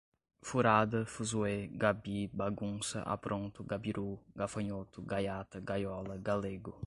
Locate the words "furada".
0.41-1.05